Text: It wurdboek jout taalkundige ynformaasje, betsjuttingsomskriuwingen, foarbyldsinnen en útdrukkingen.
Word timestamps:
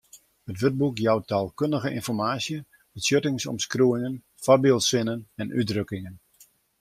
It 0.51 0.59
wurdboek 0.61 0.95
jout 1.07 1.25
taalkundige 1.31 1.89
ynformaasje, 1.97 2.57
betsjuttingsomskriuwingen, 2.93 4.17
foarbyldsinnen 4.47 5.21
en 5.45 5.53
útdrukkingen. 5.59 6.15